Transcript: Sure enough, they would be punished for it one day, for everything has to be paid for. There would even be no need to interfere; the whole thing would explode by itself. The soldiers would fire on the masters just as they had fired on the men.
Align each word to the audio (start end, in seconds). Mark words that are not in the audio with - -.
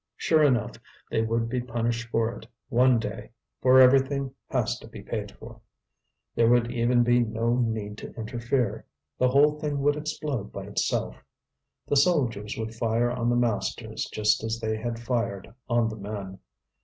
Sure 0.17 0.41
enough, 0.43 0.77
they 1.11 1.21
would 1.21 1.47
be 1.47 1.61
punished 1.61 2.09
for 2.09 2.35
it 2.35 2.47
one 2.69 2.97
day, 2.97 3.29
for 3.61 3.79
everything 3.79 4.33
has 4.49 4.79
to 4.79 4.87
be 4.87 4.99
paid 5.03 5.31
for. 5.33 5.61
There 6.33 6.49
would 6.49 6.71
even 6.71 7.03
be 7.03 7.19
no 7.19 7.55
need 7.57 7.99
to 7.99 8.11
interfere; 8.15 8.87
the 9.19 9.27
whole 9.29 9.59
thing 9.59 9.79
would 9.81 9.95
explode 9.95 10.51
by 10.51 10.63
itself. 10.65 11.23
The 11.85 11.97
soldiers 11.97 12.57
would 12.57 12.73
fire 12.73 13.11
on 13.11 13.29
the 13.29 13.35
masters 13.35 14.09
just 14.11 14.43
as 14.43 14.59
they 14.59 14.75
had 14.75 14.99
fired 14.99 15.53
on 15.69 15.87
the 15.87 15.97
men. 15.97 16.39